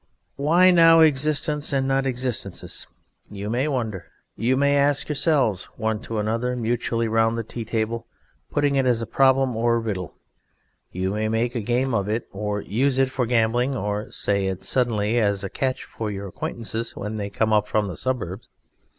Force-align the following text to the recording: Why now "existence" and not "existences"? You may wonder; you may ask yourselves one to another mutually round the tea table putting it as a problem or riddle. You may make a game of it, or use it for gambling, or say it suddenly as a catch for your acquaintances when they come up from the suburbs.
Why 0.35 0.71
now 0.71 1.01
"existence" 1.01 1.71
and 1.71 1.87
not 1.87 2.07
"existences"? 2.07 2.87
You 3.29 3.51
may 3.51 3.67
wonder; 3.67 4.07
you 4.35 4.57
may 4.57 4.75
ask 4.75 5.07
yourselves 5.07 5.65
one 5.75 5.99
to 5.99 6.17
another 6.17 6.55
mutually 6.55 7.07
round 7.07 7.37
the 7.37 7.43
tea 7.43 7.63
table 7.63 8.07
putting 8.49 8.73
it 8.75 8.87
as 8.87 9.03
a 9.03 9.05
problem 9.05 9.55
or 9.55 9.79
riddle. 9.79 10.15
You 10.91 11.11
may 11.11 11.27
make 11.29 11.53
a 11.53 11.61
game 11.61 11.93
of 11.93 12.09
it, 12.09 12.27
or 12.31 12.61
use 12.61 12.97
it 12.97 13.11
for 13.11 13.27
gambling, 13.27 13.75
or 13.75 14.09
say 14.09 14.47
it 14.47 14.63
suddenly 14.63 15.19
as 15.19 15.43
a 15.43 15.51
catch 15.51 15.83
for 15.83 16.09
your 16.09 16.27
acquaintances 16.29 16.95
when 16.95 17.17
they 17.17 17.29
come 17.29 17.53
up 17.53 17.67
from 17.67 17.87
the 17.87 17.95
suburbs. 17.95 18.47